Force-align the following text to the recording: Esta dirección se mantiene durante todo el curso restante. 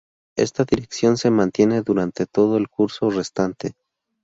Esta 0.35 0.63
dirección 0.65 1.15
se 1.15 1.29
mantiene 1.29 1.83
durante 1.83 2.25
todo 2.25 2.57
el 2.57 2.69
curso 2.69 3.11
restante. 3.11 3.75